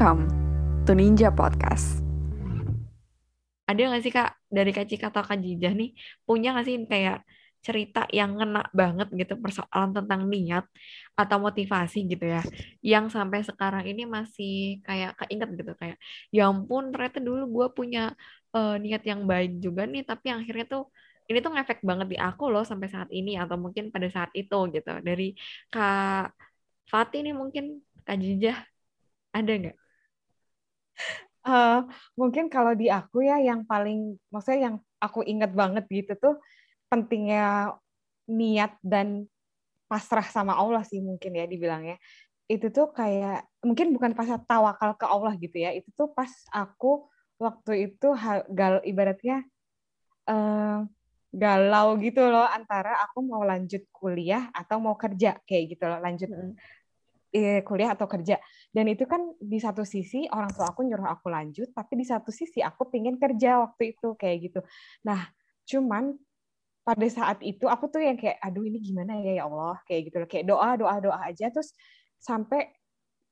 [0.00, 0.32] Welcome
[0.88, 2.00] to Ninja Podcast.
[3.68, 5.92] Ada nggak sih Kak, dari Kak Cika atau Kak Jijah nih,
[6.24, 7.20] punya nggak sih kayak
[7.60, 10.64] cerita yang ngena banget gitu persoalan tentang niat
[11.12, 12.40] atau motivasi gitu ya
[12.80, 16.00] yang sampai sekarang ini masih kayak keinget gitu kayak
[16.32, 18.16] ya ampun ternyata dulu gue punya
[18.56, 20.88] uh, niat yang baik juga nih tapi akhirnya tuh
[21.28, 24.56] ini tuh ngefek banget di aku loh sampai saat ini atau mungkin pada saat itu
[24.72, 25.36] gitu dari
[25.68, 26.32] Kak
[26.88, 28.56] Fatih nih mungkin Kak Jijah
[29.36, 29.89] ada nggak?
[31.40, 31.88] Uh,
[32.20, 36.34] mungkin kalau di aku ya yang paling maksudnya yang aku ingat banget gitu tuh
[36.92, 37.72] pentingnya
[38.28, 39.24] niat dan
[39.88, 41.96] pasrah sama Allah sih mungkin ya dibilangnya.
[42.44, 45.72] Itu tuh kayak mungkin bukan pas tawakal ke Allah gitu ya.
[45.72, 47.08] Itu tuh pas aku
[47.40, 48.08] waktu itu
[48.52, 49.48] gal ibaratnya
[50.28, 50.84] uh,
[51.30, 56.26] galau gitu loh antara aku mau lanjut kuliah atau mau kerja kayak gitu loh lanjut
[56.26, 56.52] eh,
[57.62, 58.36] kuliah atau kerja.
[58.74, 62.34] Dan itu kan di satu sisi orang tua aku nyuruh aku lanjut tapi di satu
[62.34, 64.60] sisi aku pingin kerja waktu itu kayak gitu.
[65.06, 65.30] Nah
[65.66, 66.18] cuman
[66.82, 70.16] pada saat itu aku tuh yang kayak aduh ini gimana ya ya Allah kayak gitu
[70.22, 70.28] loh.
[70.28, 71.46] Kayak doa doa doa aja.
[71.54, 71.70] Terus
[72.18, 72.66] sampai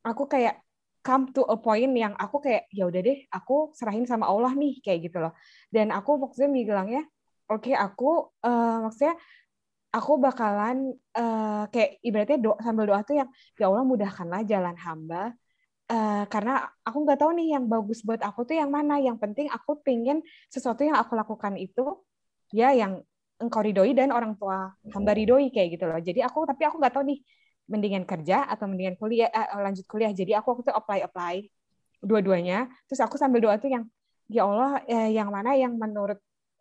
[0.06, 0.62] aku kayak
[1.02, 4.78] come to a point yang aku kayak ya udah deh aku serahin sama Allah nih
[4.78, 5.34] kayak gitu loh.
[5.74, 7.02] Dan aku maksudnya bilangnya
[7.48, 9.16] oke okay, aku uh, maksudnya
[9.88, 15.32] aku bakalan uh, kayak ibaratnya doa sambil doa tuh yang ya Allah mudahkanlah jalan hamba
[15.88, 19.48] uh, karena aku nggak tahu nih yang bagus buat aku tuh yang mana yang penting
[19.48, 20.20] aku pengen
[20.52, 22.04] sesuatu yang aku lakukan itu
[22.52, 23.00] ya yang
[23.38, 25.98] engkau ridhoi dan orang tua hamba ridhoi kayak gitu loh.
[26.02, 27.18] Jadi aku tapi aku nggak tahu nih
[27.70, 30.10] mendingan kerja atau mendingan kuliah eh, lanjut kuliah.
[30.10, 31.34] Jadi aku waktu itu apply apply
[32.02, 32.66] dua-duanya.
[32.90, 33.84] Terus aku sambil doa tuh yang
[34.26, 36.18] ya Allah eh, yang mana yang menurut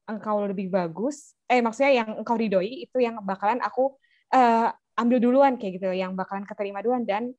[0.07, 1.35] engkau lebih bagus.
[1.51, 3.95] Eh maksudnya yang engkau ridhoi itu yang bakalan aku
[4.33, 7.35] eh, ambil duluan kayak gitu yang bakalan keterima duluan dan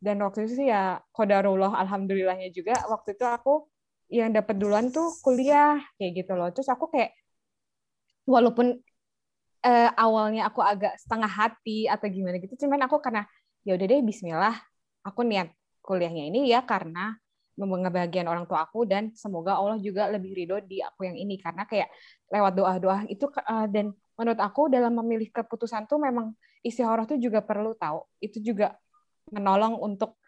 [0.00, 3.66] dan waktu itu sih ya kodarullah alhamdulillahnya juga waktu itu aku
[4.12, 6.48] yang dapat duluan tuh kuliah kayak gitu loh.
[6.54, 7.12] Terus aku kayak
[8.24, 8.80] walaupun
[9.64, 13.24] uh, awalnya aku agak setengah hati atau gimana gitu cuman aku karena
[13.64, 14.56] ya udah deh Bismillah
[15.04, 15.52] aku niat
[15.84, 17.16] kuliahnya ini ya karena
[17.58, 21.38] ngebahagiain orang tua aku dan semoga Allah juga lebih ridho di aku yang ini.
[21.38, 21.88] Karena kayak
[22.30, 26.34] lewat doa-doa itu uh, dan menurut aku dalam memilih keputusan tuh memang
[26.66, 28.02] istikharah tuh juga perlu tahu.
[28.18, 28.74] Itu juga
[29.30, 30.18] menolong untuk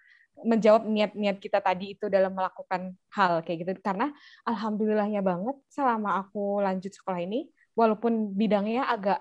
[0.44, 3.72] menjawab niat-niat kita tadi itu dalam melakukan hal kayak gitu.
[3.80, 4.12] Karena
[4.44, 9.20] alhamdulillahnya banget selama aku lanjut sekolah ini walaupun bidangnya agak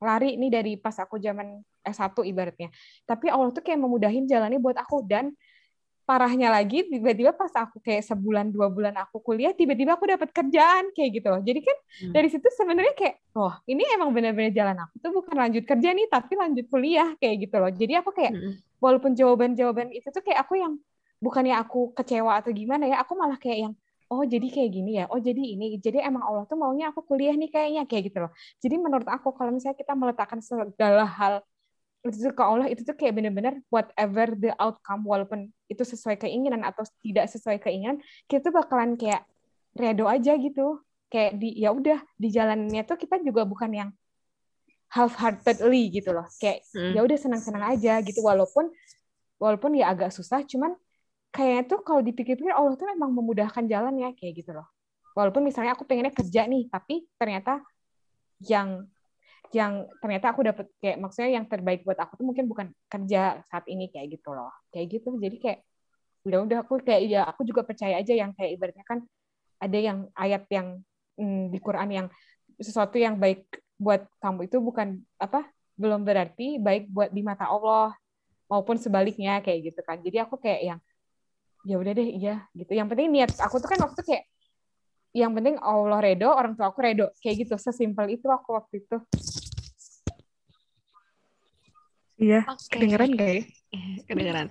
[0.00, 2.68] lari ini dari pas aku zaman S1 ibaratnya.
[3.08, 5.32] Tapi Allah tuh kayak memudahin jalannya buat aku dan
[6.10, 10.90] parahnya lagi tiba-tiba pas aku kayak sebulan dua bulan aku kuliah tiba-tiba aku dapat kerjaan
[10.90, 12.12] kayak gitu loh jadi kan hmm.
[12.18, 16.10] dari situ sebenarnya kayak oh ini emang benar-benar jalan aku tuh bukan lanjut kerja nih
[16.10, 18.58] tapi lanjut kuliah kayak gitu loh jadi aku kayak hmm.
[18.82, 20.82] walaupun jawaban-jawaban itu tuh kayak aku yang
[21.22, 23.74] bukannya aku kecewa atau gimana ya aku malah kayak yang
[24.10, 27.30] oh jadi kayak gini ya, oh jadi ini, jadi emang Allah tuh maunya aku kuliah
[27.38, 28.34] nih kayaknya kayak gitu loh.
[28.58, 31.46] Jadi menurut aku kalau misalnya kita meletakkan segala hal
[32.00, 36.86] itu ke Allah itu tuh kayak bener-bener whatever the outcome walaupun itu sesuai keinginan atau
[37.04, 39.28] tidak sesuai keinginan kita tuh bakalan kayak
[39.76, 40.80] redo aja gitu
[41.12, 43.90] kayak di ya udah di jalannya tuh kita juga bukan yang
[44.90, 46.96] half heartedly gitu loh kayak hmm.
[46.96, 48.72] ya udah senang-senang aja gitu walaupun
[49.36, 50.72] walaupun ya agak susah cuman
[51.30, 54.66] kayaknya tuh kalau dipikir-pikir Allah tuh memang memudahkan jalan ya kayak gitu loh.
[55.14, 57.62] Walaupun misalnya aku pengennya kerja nih, tapi ternyata
[58.46, 58.86] yang
[59.50, 63.66] yang ternyata aku dapat kayak maksudnya yang terbaik buat aku tuh mungkin bukan kerja saat
[63.66, 64.50] ini kayak gitu loh.
[64.70, 65.18] Kayak gitu.
[65.18, 65.58] Jadi kayak
[66.26, 69.00] udah udah aku kayak ya aku juga percaya aja yang kayak ibaratnya kan
[69.56, 70.84] ada yang ayat yang
[71.16, 72.06] hmm, di Quran yang
[72.60, 73.48] sesuatu yang baik
[73.80, 75.48] buat kamu itu bukan apa
[75.80, 77.96] belum berarti baik buat di mata Allah
[78.52, 79.98] maupun sebaliknya kayak gitu kan.
[80.04, 80.80] Jadi aku kayak yang
[81.64, 84.24] ya udah deh iya gitu yang penting niat aku tuh kan waktu kayak
[85.10, 87.10] yang penting Allah redo orang tua aku redo.
[87.18, 88.96] Kayak gitu sesimpel itu aku waktu itu.
[92.20, 92.76] Iya okay.
[92.76, 93.42] kedengeran gak ya?
[94.08, 94.46] Kedengeran.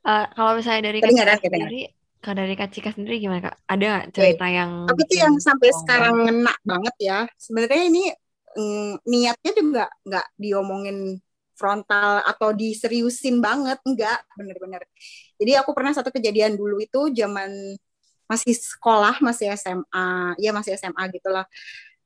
[0.00, 1.82] Uh, kalau misalnya dari kak Cika sendiri
[2.20, 3.56] kalau dari kak Cika sendiri gimana kak?
[3.68, 4.56] Ada cerita okay.
[4.56, 7.18] yang aku tuh yang sampai sekarang ngena banget ya.
[7.36, 8.04] Sebenarnya ini
[8.56, 11.20] mm, niatnya juga nggak diomongin
[11.60, 14.80] frontal atau diseriusin banget enggak bener-bener.
[15.36, 17.76] Jadi aku pernah satu kejadian dulu itu zaman
[18.30, 21.42] masih sekolah masih SMA ya masih SMA gitulah.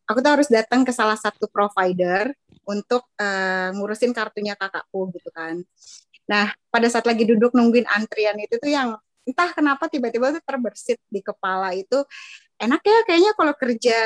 [0.08, 2.32] Aku tuh harus datang ke salah satu provider
[2.64, 5.60] untuk uh, ngurusin kartunya kakakku gitu kan.
[6.24, 8.96] Nah pada saat lagi duduk nungguin antrian itu tuh yang
[9.28, 12.04] entah kenapa tiba-tiba tuh terbersit di kepala itu
[12.60, 14.00] enak ya kayaknya kalau kerja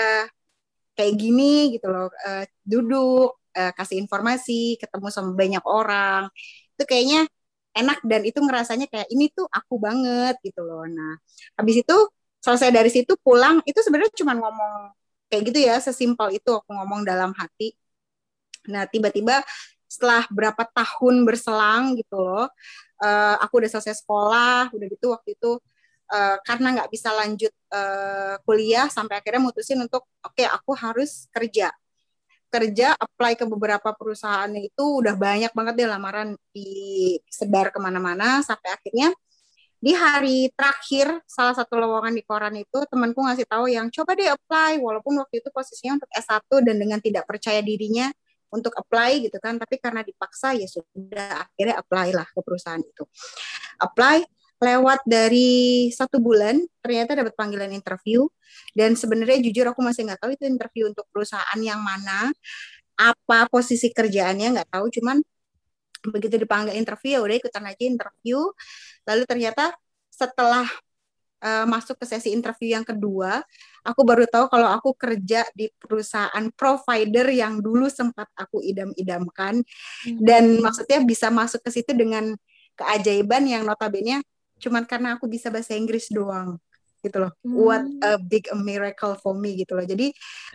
[0.98, 2.10] kayak gini gitu loh.
[2.26, 6.26] Uh, duduk uh, kasih informasi, ketemu sama banyak orang.
[6.74, 7.30] Itu kayaknya
[7.76, 10.84] enak dan itu ngerasanya kayak ini tuh aku banget gitu loh.
[10.88, 11.18] Nah
[11.58, 11.96] habis itu
[12.42, 14.94] selesai dari situ pulang itu sebenarnya cuma ngomong
[15.28, 17.74] kayak gitu ya sesimpel itu aku ngomong dalam hati.
[18.70, 19.42] Nah tiba-tiba
[19.88, 22.46] setelah berapa tahun berselang gitu loh
[23.02, 25.56] uh, aku udah selesai sekolah udah gitu waktu itu
[26.12, 31.26] uh, karena nggak bisa lanjut uh, kuliah sampai akhirnya mutusin untuk oke okay, aku harus
[31.32, 31.72] kerja
[32.48, 38.72] kerja apply ke beberapa perusahaan itu udah banyak banget deh lamaran disebar ke mana-mana sampai
[38.72, 39.12] akhirnya
[39.78, 44.26] di hari terakhir salah satu lowongan di koran itu temanku ngasih tahu yang coba deh
[44.26, 44.82] apply.
[44.82, 48.10] Walaupun waktu itu posisinya untuk S1 dan dengan tidak percaya dirinya
[48.48, 53.06] untuk apply gitu kan tapi karena dipaksa ya sudah akhirnya apply lah ke perusahaan itu.
[53.78, 54.26] Apply
[54.58, 58.26] lewat dari satu bulan ternyata dapat panggilan interview.
[58.74, 62.30] Dan sebenarnya jujur aku masih nggak tahu itu interview untuk perusahaan yang mana
[62.98, 64.90] apa posisi kerjaannya nggak tahu.
[64.90, 65.22] Cuman
[66.10, 68.38] begitu dipanggil interview ya udah ikutan aja interview.
[69.06, 69.74] Lalu ternyata
[70.10, 70.66] setelah
[71.42, 73.42] uh, masuk ke sesi interview yang kedua
[73.86, 79.62] aku baru tahu kalau aku kerja di perusahaan provider yang dulu sempat aku idam-idamkan.
[79.62, 80.18] Hmm.
[80.22, 82.34] dan maksudnya bisa masuk ke situ dengan
[82.78, 84.22] keajaiban yang notabene
[84.58, 86.58] cuman karena aku bisa bahasa Inggris doang
[87.02, 87.32] gitu loh.
[87.46, 87.54] Hmm.
[87.54, 89.86] What a big a miracle for me gitu loh.
[89.86, 90.10] Jadi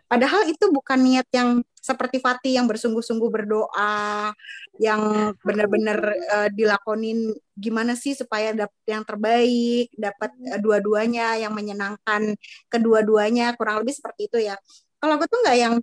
[0.05, 4.31] padahal itu bukan niat yang seperti Fatih yang bersungguh-sungguh berdoa,
[4.79, 5.99] yang benar-benar
[6.31, 12.35] uh, dilakonin gimana sih supaya dapat yang terbaik, dapat uh, dua-duanya yang menyenangkan
[12.71, 14.55] kedua-duanya, kurang lebih seperti itu ya.
[14.99, 15.75] Kalau aku tuh nggak yang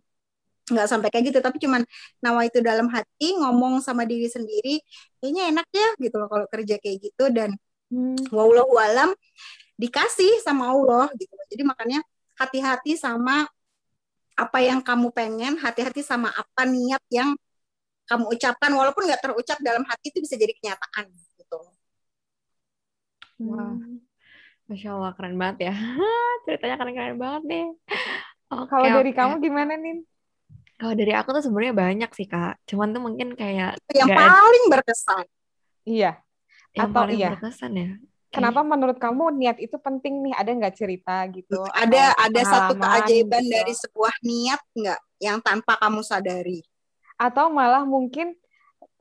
[0.70, 1.82] nggak sampai kayak gitu tapi cuman
[2.23, 4.78] nawa itu dalam hati ngomong sama diri sendiri
[5.19, 7.58] kayaknya enak ya gitu loh kalau kerja kayak gitu dan
[7.90, 8.31] hmm.
[8.31, 9.10] wallahu alam
[9.81, 11.32] dikasih sama Allah gitu.
[11.48, 12.00] Jadi makanya
[12.37, 13.48] hati-hati sama
[14.37, 17.32] apa yang kamu pengen hati-hati sama apa niat yang
[18.04, 18.70] kamu ucapkan.
[18.76, 21.08] Walaupun nggak terucap dalam hati itu bisa jadi kenyataan
[21.40, 21.60] gitu.
[23.48, 23.76] Wah.
[24.69, 25.75] Masya Allah keren banget ya.
[26.46, 27.66] Ceritanya keren-keren banget nih.
[28.50, 28.96] Okay, kalau okay.
[29.00, 30.02] dari kamu gimana nih
[30.81, 32.56] kalau dari aku tuh sebenarnya banyak sih kak.
[32.64, 35.28] Cuman tuh mungkin kayak yang paling berkesan.
[35.84, 36.20] Iya
[36.76, 37.31] yang atau paling iya.
[37.34, 37.90] berkesan ya
[38.31, 40.34] Kenapa menurut kamu niat itu penting nih?
[40.38, 41.67] Ada nggak cerita gitu?
[41.75, 43.50] Ada ada satu keajaiban gitu.
[43.50, 46.62] dari sebuah niat nggak yang tanpa kamu sadari?
[47.19, 48.38] Atau malah mungkin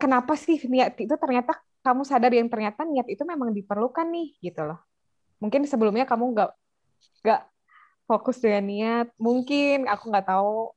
[0.01, 4.65] kenapa sih niat itu ternyata kamu sadar yang ternyata niat itu memang diperlukan nih gitu
[4.65, 4.81] loh.
[5.37, 6.51] Mungkin sebelumnya kamu nggak
[7.21, 7.41] nggak
[8.09, 9.07] fokus dengan niat.
[9.21, 10.73] Mungkin aku nggak tahu.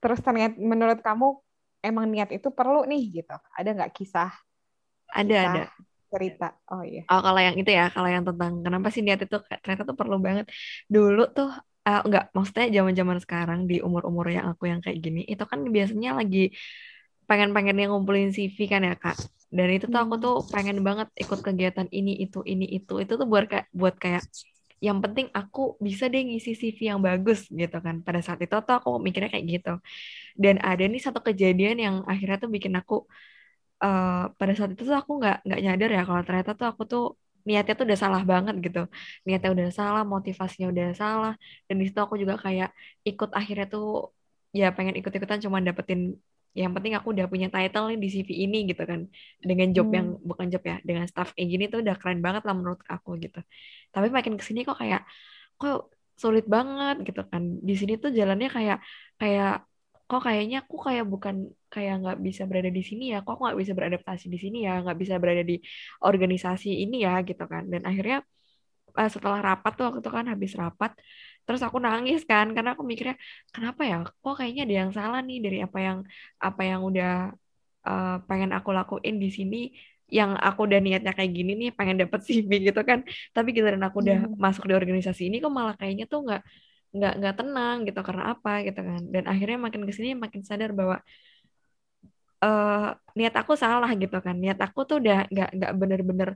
[0.00, 1.36] Terus ternyata menurut kamu
[1.84, 3.36] emang niat itu perlu nih gitu.
[3.52, 4.32] Ada nggak kisah?
[5.12, 5.52] Ada kisah?
[5.68, 6.46] ada cerita.
[6.72, 7.02] Oh iya.
[7.10, 10.16] Oh kalau yang itu ya, kalau yang tentang kenapa sih niat itu ternyata tuh perlu
[10.26, 10.46] banget.
[10.94, 11.48] Dulu tuh
[11.86, 16.10] uh, enggak, maksudnya zaman-zaman sekarang di umur-umur yang aku yang kayak gini, itu kan biasanya
[16.20, 16.50] lagi
[17.30, 19.16] pengen-pengen yang ngumpulin CV kan ya kak.
[19.50, 20.50] Dan itu tuh aku tuh hmm.
[20.54, 24.22] pengen banget ikut kegiatan ini itu ini itu itu tuh buat kayak buat kayak
[24.80, 28.74] yang penting aku bisa deh ngisi CV yang bagus gitu kan pada saat itu tuh
[28.80, 29.72] aku mikirnya kayak gitu
[30.40, 33.04] dan ada nih satu kejadian yang akhirnya tuh bikin aku
[33.84, 37.04] uh, pada saat itu tuh aku nggak nggak nyadar ya kalau ternyata tuh aku tuh
[37.48, 38.80] niatnya tuh udah salah banget gitu.
[39.26, 41.32] Niatnya udah salah motivasinya udah salah
[41.66, 42.68] dan di situ aku juga kayak
[43.08, 43.84] ikut akhirnya tuh
[44.58, 46.00] ya pengen ikut-ikutan cuma dapetin
[46.50, 49.00] yang penting aku udah punya title nih di CV ini gitu kan.
[49.48, 49.96] Dengan job hmm.
[49.98, 53.16] yang bukan job ya dengan staff kayak gini tuh udah keren banget lah menurut aku
[53.24, 53.38] gitu.
[53.94, 55.06] Tapi makin ke sini kok kayak
[55.60, 57.42] kok sulit banget gitu kan.
[57.68, 58.78] Di sini tuh jalannya kayak
[59.20, 59.69] kayak
[60.10, 61.34] kok kayaknya aku kayak bukan
[61.72, 64.98] kayak nggak bisa berada di sini ya kok nggak bisa beradaptasi di sini ya nggak
[65.02, 65.54] bisa berada di
[66.08, 67.62] organisasi ini ya gitu kan.
[67.72, 68.16] Dan akhirnya
[68.98, 70.90] uh, setelah rapat tuh waktu itu kan habis rapat
[71.46, 73.16] terus aku nangis kan karena aku mikirnya
[73.54, 73.96] kenapa ya?
[74.22, 75.98] Kok kayaknya ada yang salah nih dari apa yang
[76.46, 77.10] apa yang udah
[77.86, 79.56] uh, pengen aku lakuin di sini
[80.18, 82.98] yang aku udah niatnya kayak gini nih pengen dapet CV gitu kan.
[83.34, 84.34] Tapi giliran aku udah hmm.
[84.44, 86.42] masuk di organisasi ini kok malah kayaknya tuh nggak
[86.96, 89.02] nggak nggak tenang gitu karena apa gitu kan.
[89.14, 90.96] Dan akhirnya makin ke sini makin sadar bahwa
[92.44, 94.34] uh, niat aku salah gitu kan.
[94.42, 96.28] Niat aku tuh udah nggak nggak bener-bener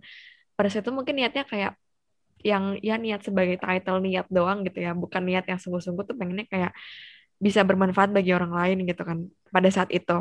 [0.56, 1.72] pada saat itu mungkin niatnya kayak
[2.50, 4.90] yang ya niat sebagai title niat doang gitu ya.
[5.02, 6.72] Bukan niat yang sungguh-sungguh tuh pengennya kayak
[7.44, 9.18] bisa bermanfaat bagi orang lain gitu kan
[9.54, 10.12] pada saat itu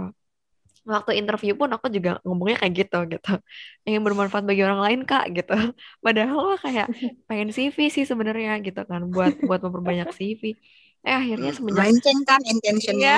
[0.84, 3.34] waktu interview pun aku juga ngomongnya kayak gitu gitu.
[3.88, 5.56] Ingin bermanfaat bagi orang lain kak gitu.
[6.06, 6.88] Padahal kayak
[7.28, 10.60] pengen CV sih sebenarnya gitu kan buat buat memperbanyak CV
[11.04, 13.16] eh akhirnya semenjak Melenceng kan intentionnya.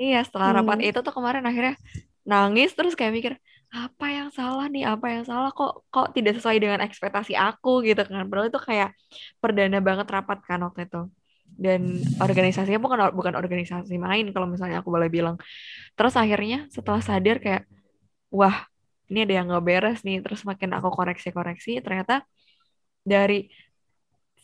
[0.00, 0.88] Iya, iya setelah rapat hmm.
[0.88, 1.76] itu tuh kemarin akhirnya
[2.24, 3.32] nangis terus kayak mikir
[3.68, 4.88] apa yang salah nih?
[4.88, 5.52] Apa yang salah?
[5.52, 7.84] Kok kok tidak sesuai dengan ekspektasi aku?
[7.84, 8.24] Gitu kan.
[8.24, 8.96] Padahal itu kayak
[9.36, 11.12] perdana banget rapat kan waktu itu
[11.56, 15.36] dan organisasinya bukan bukan organisasi main kalau misalnya aku boleh bilang
[15.96, 17.64] terus akhirnya setelah sadar kayak
[18.28, 18.68] wah
[19.08, 22.22] ini ada yang nggak beres nih terus makin aku koreksi-koreksi ternyata
[23.06, 23.48] dari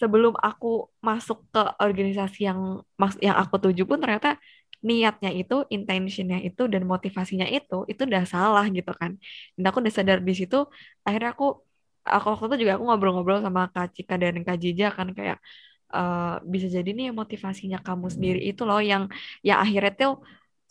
[0.01, 2.81] sebelum aku masuk ke organisasi yang
[3.21, 4.41] yang aku tuju pun ternyata
[4.83, 9.15] niatnya itu, intentionnya itu, dan motivasinya itu, itu udah salah gitu kan.
[9.55, 10.57] Dan aku udah sadar di situ,
[11.07, 11.63] akhirnya aku,
[12.03, 15.39] aku waktu itu juga aku ngobrol-ngobrol sama Kak Cika dan Kak Jija kan kayak,
[15.99, 19.05] uh, bisa jadi nih motivasinya kamu sendiri itu loh yang,
[19.47, 20.13] yang akhirnya tuh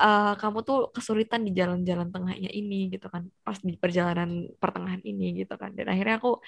[0.04, 4.30] uh, kamu tuh kesulitan di jalan-jalan tengahnya ini gitu kan, pas di perjalanan
[4.62, 5.70] pertengahan ini gitu kan.
[5.78, 6.42] Dan akhirnya aku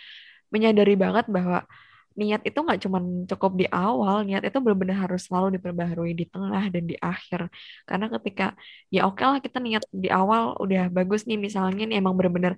[0.54, 1.58] menyadari banget bahwa
[2.14, 3.00] niat itu nggak cuma
[3.30, 7.50] cukup di awal, niat itu benar-benar harus selalu diperbaharui di tengah dan di akhir.
[7.90, 8.44] Karena ketika
[8.94, 12.54] ya oke okay lah kita niat di awal udah bagus nih misalnya nih emang benar-benar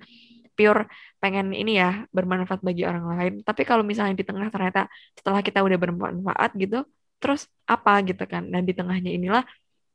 [0.57, 0.81] pure
[1.21, 3.33] pengen ini ya bermanfaat bagi orang lain.
[3.47, 4.79] Tapi kalau misalnya di tengah ternyata
[5.17, 6.75] setelah kita udah bermanfaat gitu,
[7.21, 7.41] terus
[7.74, 8.43] apa gitu kan?
[8.53, 9.43] Dan di tengahnya inilah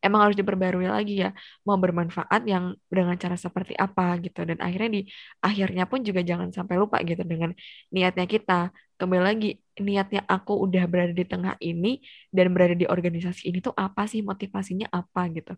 [0.07, 1.29] emang harus diperbarui lagi ya
[1.67, 2.65] mau bermanfaat yang
[2.97, 5.01] dengan cara seperti apa gitu dan akhirnya di
[5.47, 7.51] akhirnya pun juga jangan sampai lupa gitu dengan
[7.95, 8.53] niatnya kita
[9.01, 9.47] kembali lagi
[9.87, 11.89] niatnya aku udah berada di tengah ini
[12.37, 15.53] dan berada di organisasi ini tuh apa sih motivasinya apa gitu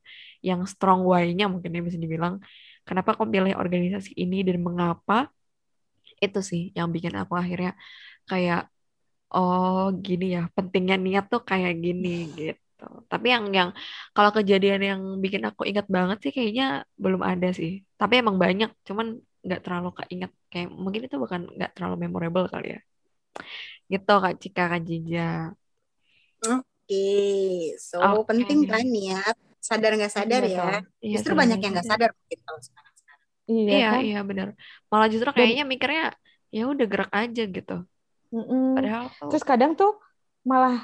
[0.49, 2.34] yang strong why-nya mungkin ya bisa dibilang
[2.87, 5.14] kenapa aku pilih organisasi ini dan mengapa
[6.25, 7.70] itu sih yang bikin aku akhirnya
[8.30, 8.58] kayak
[9.34, 12.08] oh gini ya pentingnya niat tuh kayak gini
[12.38, 12.96] gitu gitu.
[13.12, 13.70] Tapi yang yang
[14.14, 16.64] kalau kejadian yang bikin aku ingat banget sih kayaknya
[17.02, 17.70] belum ada sih.
[18.00, 19.06] Tapi emang banyak, cuman
[19.44, 20.30] nggak terlalu keinget.
[20.50, 22.78] Kayak mungkin itu bukan nggak terlalu memorable kali ya.
[23.89, 25.53] Gitu Kak Cika, Kak Jija.
[26.43, 27.77] Oke, okay.
[27.79, 28.25] so okay.
[28.35, 29.37] penting kan niat.
[29.62, 30.67] Sadar nggak sadar iya, ya.
[30.99, 32.93] Iya, justru banyak yang nggak sadar mungkin kalau sekarang.
[33.47, 34.01] Iya, iya, kan?
[34.03, 34.49] iya benar.
[34.91, 36.05] Malah justru kayaknya mikirnya
[36.51, 37.77] ya udah gerak aja gitu.
[38.35, 38.67] Mm -mm.
[38.75, 39.93] Padahal tuh, terus kadang tuh
[40.43, 40.83] malah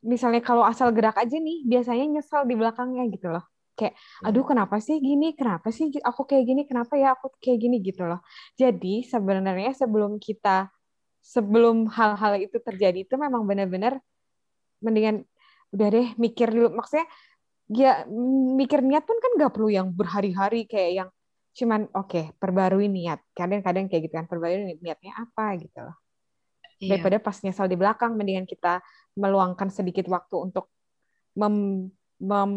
[0.00, 3.44] misalnya kalau asal gerak aja nih biasanya nyesel di belakangnya gitu loh
[3.76, 7.76] kayak aduh kenapa sih gini kenapa sih aku kayak gini kenapa ya aku kayak gini
[7.80, 8.20] gitu loh
[8.56, 10.68] jadi sebenarnya sebelum kita
[11.20, 14.00] sebelum hal-hal itu terjadi itu memang benar-benar
[14.80, 15.24] mendingan
[15.70, 16.74] udah deh mikir dulu.
[16.80, 17.06] Maksudnya
[17.70, 18.04] ya
[18.58, 21.08] mikir niat pun kan nggak perlu yang berhari-hari kayak yang
[21.54, 23.20] cuman oke okay, perbarui niat.
[23.36, 25.54] Kadang-kadang kayak gitu kan perbarui niatnya apa?
[25.60, 25.96] Gitu loh.
[26.80, 26.96] Iya.
[26.96, 28.80] daripada pas nyesal di belakang mendingan kita
[29.12, 30.72] meluangkan sedikit waktu untuk
[31.36, 31.86] mem,
[32.16, 32.52] mem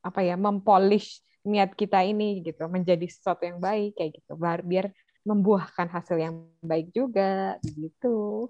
[0.00, 4.32] apa ya mempolish niat kita ini gitu menjadi sesuatu yang baik kayak gitu.
[4.40, 4.86] Biar biar
[5.26, 8.48] membuahkan hasil yang baik juga gitu.